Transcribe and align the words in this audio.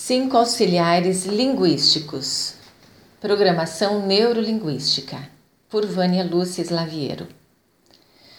Cinco 0.00 0.36
auxiliares 0.36 1.26
linguísticos. 1.26 2.54
Programação 3.20 4.06
neurolinguística. 4.06 5.28
Por 5.68 5.84
Vânia 5.84 6.22
Lúcia 6.22 6.62
Slaviero. 6.62 7.26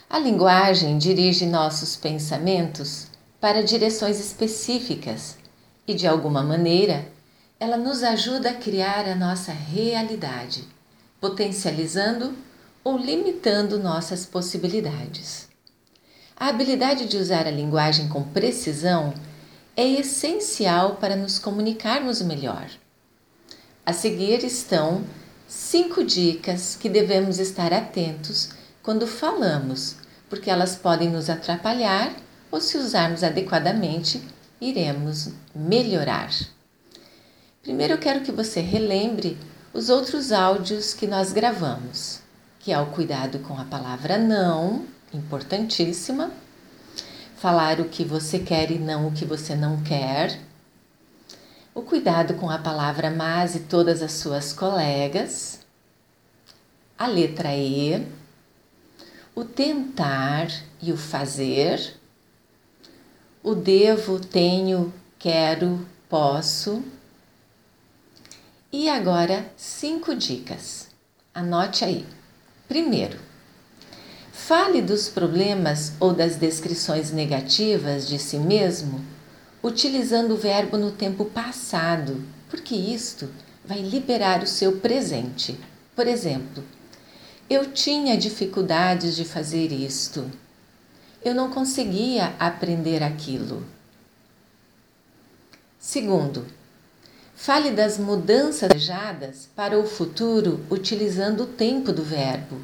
A 0.10 0.18
linguagem 0.18 0.98
dirige 0.98 1.46
nossos 1.46 1.98
pensamentos 1.98 3.08
para 3.42 3.62
direções 3.62 4.22
específicas 4.22 5.38
e, 5.86 5.94
de 5.94 6.08
alguma 6.08 6.42
maneira, 6.42 7.06
ela 7.60 7.76
nos 7.76 8.04
ajuda 8.04 8.52
a 8.52 8.56
criar 8.56 9.06
a 9.06 9.14
nossa 9.14 9.52
realidade, 9.52 10.64
potencializando 11.20 12.34
ou 12.86 12.98
limitando 12.98 13.78
nossas 13.78 14.26
possibilidades. 14.26 15.50
A 16.38 16.48
habilidade 16.48 17.06
de 17.06 17.18
usar 17.18 17.46
a 17.46 17.52
linguagem 17.52 18.08
com 18.08 18.24
precisão 18.24 19.14
é 19.80 19.88
essencial 19.88 20.98
para 20.98 21.16
nos 21.16 21.40
comunicarmos 21.40 22.22
melhor. 22.22 22.70
A 23.86 23.94
seguir 23.94 24.44
estão 24.44 25.06
cinco 25.48 26.04
dicas 26.04 26.76
que 26.76 26.90
devemos 26.90 27.40
estar 27.40 27.72
atentos 27.72 28.50
quando 28.84 29.08
falamos, 29.08 29.96
porque 30.30 30.50
elas 30.50 30.76
podem 30.76 31.10
nos 31.10 31.30
atrapalhar 31.30 32.14
ou, 32.52 32.60
se 32.60 32.78
usarmos 32.78 33.24
adequadamente, 33.24 34.22
iremos 34.60 35.30
melhorar. 35.56 36.30
Primeiro, 37.64 37.94
eu 37.94 38.00
quero 38.00 38.20
que 38.20 38.34
você 38.34 38.60
relembre 38.60 39.38
os 39.74 39.88
outros 39.88 40.34
áudios 40.34 40.94
que 40.94 41.08
nós 41.08 41.32
gravamos, 41.32 42.20
que 42.60 42.74
é 42.74 42.78
o 42.78 42.88
cuidado 42.88 43.40
com 43.40 43.58
a 43.58 43.64
palavra 43.64 44.18
não, 44.18 44.86
importantíssima 45.14 46.34
falar 47.40 47.80
o 47.80 47.88
que 47.88 48.04
você 48.04 48.38
quer 48.38 48.70
e 48.70 48.78
não 48.78 49.08
o 49.08 49.12
que 49.14 49.24
você 49.24 49.56
não 49.56 49.82
quer, 49.82 50.38
o 51.74 51.82
cuidado 51.82 52.34
com 52.34 52.50
a 52.50 52.58
palavra 52.58 53.10
mas 53.10 53.56
e 53.56 53.62
todas 53.62 54.02
as 54.02 54.12
suas 54.12 54.52
colegas, 54.52 55.62
a 56.98 57.08
letra 57.08 57.56
E, 57.56 58.06
o 59.34 59.46
tentar 59.46 60.48
e 60.82 60.92
o 60.92 60.98
fazer, 60.98 61.96
o 63.42 63.56
devo, 63.56 64.20
tenho, 64.20 64.94
quero, 65.18 65.88
posso. 66.10 66.84
E 68.70 68.90
agora, 68.90 69.50
cinco 69.56 70.14
dicas. 70.14 70.90
Anote 71.34 71.86
aí. 71.86 72.06
Primeiro, 72.68 73.18
Fale 74.48 74.82
dos 74.82 75.08
problemas 75.10 75.94
ou 76.00 76.12
das 76.12 76.36
descrições 76.36 77.12
negativas 77.12 78.08
de 78.08 78.18
si 78.18 78.38
mesmo 78.38 79.06
utilizando 79.62 80.34
o 80.34 80.38
verbo 80.38 80.76
no 80.76 80.92
tempo 80.92 81.26
passado, 81.26 82.24
porque 82.50 82.74
isto 82.74 83.30
vai 83.64 83.80
liberar 83.80 84.42
o 84.42 84.48
seu 84.48 84.78
presente. 84.78 85.60
Por 85.96 86.08
exemplo, 86.08 86.64
eu 87.48 87.72
tinha 87.72 88.18
dificuldades 88.18 89.16
de 89.16 89.24
fazer 89.24 89.72
isto. 89.72 90.32
Eu 91.24 91.36
não 91.36 91.52
conseguia 91.52 92.34
aprender 92.40 93.04
aquilo. 93.04 93.64
Segundo, 95.78 96.48
fale 97.36 97.70
das 97.70 98.00
mudanças 98.00 98.70
desejadas 98.70 99.48
para 99.56 99.78
o 99.78 99.86
futuro 99.86 100.66
utilizando 100.72 101.44
o 101.44 101.48
tempo 101.48 101.94
do 101.94 102.02
verbo. 102.02 102.60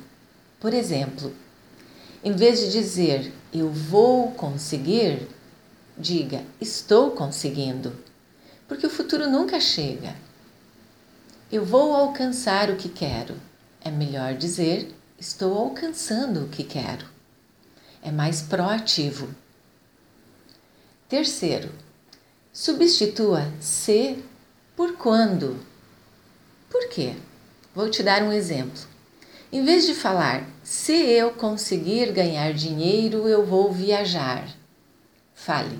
Por 0.59 0.73
exemplo, 0.73 1.31
em 2.25 2.31
vez 2.31 2.59
de 2.59 2.71
dizer 2.71 3.31
eu 3.53 3.69
vou 3.69 4.31
conseguir, 4.31 5.27
diga 5.95 6.43
estou 6.59 7.11
conseguindo, 7.11 7.95
porque 8.67 8.87
o 8.87 8.89
futuro 8.89 9.29
nunca 9.29 9.59
chega. 9.59 10.15
Eu 11.51 11.63
vou 11.63 11.93
alcançar 11.93 12.71
o 12.71 12.77
que 12.77 12.89
quero. 12.89 13.39
É 13.79 13.91
melhor 13.91 14.33
dizer 14.33 14.91
estou 15.19 15.55
alcançando 15.55 16.45
o 16.45 16.49
que 16.49 16.63
quero. 16.63 17.05
É 18.01 18.11
mais 18.11 18.41
proativo. 18.41 19.29
Terceiro, 21.07 21.69
substitua 22.51 23.53
se 23.61 24.23
por 24.75 24.97
quando. 24.97 25.63
Por 26.71 26.89
quê? 26.89 27.15
Vou 27.75 27.87
te 27.87 28.01
dar 28.01 28.23
um 28.23 28.31
exemplo. 28.31 28.94
Em 29.55 29.63
vez 29.63 29.85
de 29.85 29.93
falar, 29.93 30.45
se 30.61 30.91
eu 30.91 31.31
conseguir 31.31 32.11
ganhar 32.11 32.53
dinheiro, 32.53 33.25
eu 33.25 33.45
vou 33.45 33.71
viajar, 33.71 34.45
fale, 35.33 35.79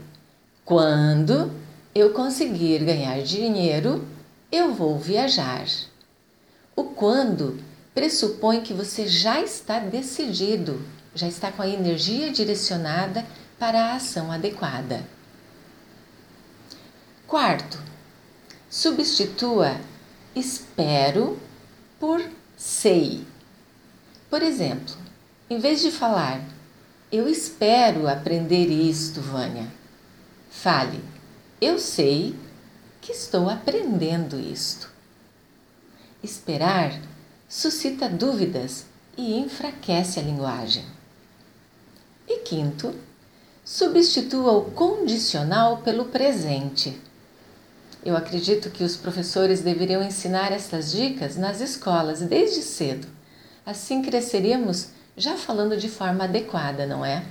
quando 0.63 1.52
eu 1.94 2.14
conseguir 2.14 2.85
ganhar 2.85 3.22
dinheiro, 3.22 4.08
eu 4.50 4.74
vou 4.74 4.97
viajar. 4.97 5.66
O 6.74 6.85
quando 6.85 7.59
pressupõe 7.94 8.62
que 8.62 8.74
você 8.74 9.09
já 9.09 9.41
está 9.41 9.78
decidido, 9.78 10.81
já 11.14 11.28
está 11.28 11.52
com 11.52 11.62
a 11.62 11.68
energia 11.68 12.31
direcionada 12.31 13.25
para 13.59 13.88
a 13.88 13.96
ação 13.96 14.31
adequada. 14.31 15.06
Quarto, 17.28 17.78
substitua 18.69 19.75
espero 20.34 21.38
por 22.00 22.25
sei. 22.56 23.34
Por 24.35 24.44
exemplo, 24.44 24.94
em 25.50 25.59
vez 25.59 25.81
de 25.81 25.90
falar, 25.90 26.44
eu 27.09 27.25
espero 27.25 28.06
aprender 28.06 28.66
isto, 28.66 29.22
Vânia, 29.22 29.66
fale, 30.50 31.01
eu 31.62 31.79
sei 31.79 32.35
que 33.00 33.13
estou 33.13 33.50
aprendendo 33.50 34.38
isto. 34.38 34.91
Esperar 36.22 37.00
suscita 37.47 38.09
dúvidas 38.09 38.84
e 39.18 39.40
enfraquece 39.40 40.19
a 40.19 40.23
linguagem. 40.23 40.84
E 42.28 42.40
quinto, 42.40 42.94
substitua 43.63 44.52
o 44.52 44.69
condicional 44.72 45.78
pelo 45.78 46.07
presente. 46.07 47.02
Eu 48.03 48.17
acredito 48.17 48.69
que 48.69 48.84
os 48.84 48.97
professores 48.97 49.62
deveriam 49.62 50.03
ensinar 50.03 50.52
estas 50.52 50.91
dicas 50.91 51.38
nas 51.38 51.62
escolas 51.62 52.19
desde 52.19 52.62
cedo 52.63 53.15
Assim 53.66 54.02
cresceríamos 54.02 54.90
já 55.18 55.36
falando 55.36 55.78
de 55.78 55.90
forma 55.90 56.26
adequada, 56.26 56.86
não 56.86 57.03
é? 57.03 57.24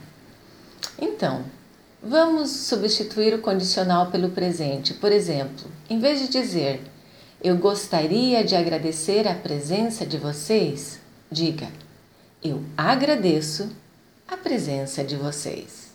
Então, 0.99 1.45
vamos 2.03 2.51
substituir 2.51 3.35
o 3.35 3.41
condicional 3.41 4.11
pelo 4.11 4.31
presente. 4.31 4.95
Por 4.95 5.13
exemplo, 5.13 5.71
em 5.89 5.99
vez 5.99 6.21
de 6.21 6.29
dizer 6.29 6.83
eu 7.43 7.57
gostaria 7.59 8.43
de 8.43 8.57
agradecer 8.57 9.29
a 9.29 9.35
presença 9.35 10.07
de 10.07 10.17
vocês, 10.17 10.99
diga 11.31 11.69
eu 12.45 12.63
agradeço 12.77 13.71
a 14.29 14.37
presença 14.37 15.03
de 15.03 15.17
vocês. 15.17 15.95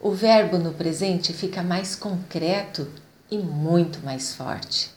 O 0.00 0.12
verbo 0.12 0.58
no 0.58 0.72
presente 0.72 1.32
fica 1.32 1.60
mais 1.60 1.96
concreto 1.96 2.88
e 3.28 3.36
muito 3.36 3.98
mais 4.04 4.32
forte. 4.36 4.92